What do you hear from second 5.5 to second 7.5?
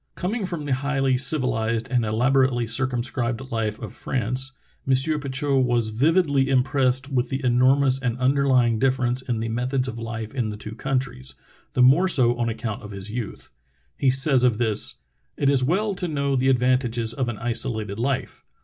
was vividly im pressed with the